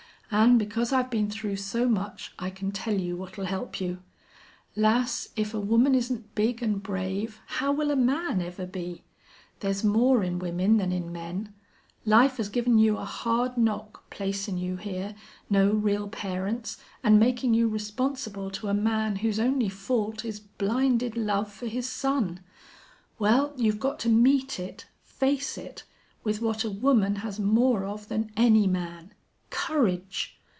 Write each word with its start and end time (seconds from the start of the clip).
"An' 0.33 0.57
because 0.57 0.93
I've 0.93 1.09
been 1.09 1.29
through 1.29 1.57
so 1.57 1.89
much 1.89 2.33
I 2.39 2.49
can 2.51 2.71
tell 2.71 2.93
you 2.93 3.17
what'll 3.17 3.43
help 3.43 3.81
you.... 3.81 3.97
Lass, 4.77 5.27
if 5.35 5.53
a 5.53 5.59
woman 5.59 5.93
isn't 5.93 6.35
big 6.35 6.63
an' 6.63 6.77
brave, 6.77 7.41
how 7.47 7.73
will 7.73 7.91
a 7.91 7.97
man 7.97 8.41
ever 8.41 8.65
be? 8.65 9.03
There's 9.59 9.83
more 9.83 10.23
in 10.23 10.39
women 10.39 10.77
than 10.77 10.93
in 10.93 11.11
men. 11.11 11.53
Life 12.05 12.37
has 12.37 12.47
given 12.47 12.77
you 12.77 12.97
a 12.97 13.03
hard 13.03 13.57
knock, 13.57 14.09
placin' 14.09 14.57
you 14.57 14.77
here 14.77 15.15
no 15.49 15.69
real 15.73 16.07
parents 16.07 16.77
an' 17.03 17.19
makin' 17.19 17.53
you 17.53 17.67
responsible 17.67 18.49
to 18.51 18.69
a 18.69 18.73
man 18.73 19.17
whose 19.17 19.37
only 19.37 19.67
fault 19.67 20.23
is 20.23 20.39
blinded 20.39 21.17
love 21.17 21.51
for 21.51 21.67
his 21.67 21.89
son. 21.89 22.39
Well, 23.19 23.51
you've 23.57 23.81
got 23.81 23.99
to 23.99 24.09
meet 24.09 24.61
it, 24.61 24.85
face 25.03 25.57
it, 25.57 25.83
with 26.23 26.41
what 26.41 26.63
a 26.63 26.71
woman 26.71 27.17
has 27.17 27.37
more 27.37 27.83
of 27.83 28.07
than 28.07 28.31
any 28.37 28.65
man. 28.65 29.11
Courage! 29.53 30.37